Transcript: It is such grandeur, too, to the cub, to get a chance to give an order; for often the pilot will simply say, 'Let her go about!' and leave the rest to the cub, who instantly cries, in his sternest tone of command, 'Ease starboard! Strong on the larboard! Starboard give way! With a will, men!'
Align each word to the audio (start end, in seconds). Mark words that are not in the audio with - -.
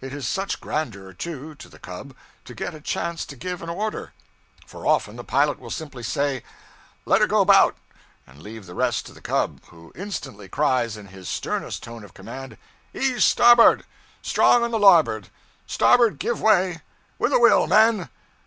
It 0.00 0.14
is 0.14 0.26
such 0.26 0.58
grandeur, 0.62 1.12
too, 1.12 1.54
to 1.56 1.68
the 1.68 1.78
cub, 1.78 2.16
to 2.46 2.54
get 2.54 2.74
a 2.74 2.80
chance 2.80 3.26
to 3.26 3.36
give 3.36 3.60
an 3.60 3.68
order; 3.68 4.14
for 4.66 4.86
often 4.86 5.16
the 5.16 5.22
pilot 5.22 5.58
will 5.60 5.68
simply 5.70 6.02
say, 6.02 6.42
'Let 7.04 7.20
her 7.20 7.26
go 7.26 7.42
about!' 7.42 7.76
and 8.26 8.42
leave 8.42 8.64
the 8.64 8.72
rest 8.74 9.04
to 9.04 9.12
the 9.12 9.20
cub, 9.20 9.60
who 9.66 9.92
instantly 9.94 10.48
cries, 10.48 10.96
in 10.96 11.08
his 11.08 11.28
sternest 11.28 11.82
tone 11.82 12.04
of 12.04 12.14
command, 12.14 12.56
'Ease 12.94 13.22
starboard! 13.26 13.84
Strong 14.22 14.62
on 14.62 14.70
the 14.70 14.78
larboard! 14.78 15.28
Starboard 15.66 16.18
give 16.18 16.40
way! 16.40 16.80
With 17.18 17.34
a 17.34 17.38
will, 17.38 17.66
men!' 17.66 18.08